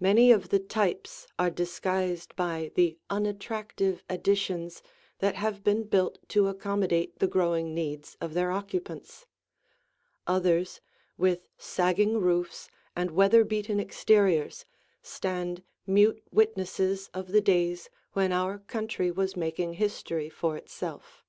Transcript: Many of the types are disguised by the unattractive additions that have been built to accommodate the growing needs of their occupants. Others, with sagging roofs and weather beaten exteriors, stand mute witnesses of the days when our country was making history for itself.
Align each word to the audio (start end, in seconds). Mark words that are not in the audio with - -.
Many 0.00 0.32
of 0.32 0.48
the 0.48 0.58
types 0.58 1.28
are 1.38 1.48
disguised 1.48 2.34
by 2.34 2.72
the 2.74 2.98
unattractive 3.08 4.02
additions 4.08 4.82
that 5.20 5.36
have 5.36 5.62
been 5.62 5.84
built 5.84 6.18
to 6.30 6.48
accommodate 6.48 7.20
the 7.20 7.28
growing 7.28 7.72
needs 7.72 8.16
of 8.20 8.34
their 8.34 8.50
occupants. 8.50 9.26
Others, 10.26 10.80
with 11.16 11.46
sagging 11.56 12.18
roofs 12.18 12.68
and 12.96 13.12
weather 13.12 13.44
beaten 13.44 13.78
exteriors, 13.78 14.64
stand 15.02 15.62
mute 15.86 16.20
witnesses 16.32 17.08
of 17.14 17.28
the 17.28 17.40
days 17.40 17.88
when 18.12 18.32
our 18.32 18.58
country 18.58 19.12
was 19.12 19.36
making 19.36 19.74
history 19.74 20.28
for 20.28 20.56
itself. 20.56 21.22